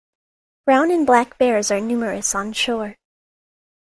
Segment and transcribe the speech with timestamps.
[0.65, 2.97] Brown and black bears are numerous on shore.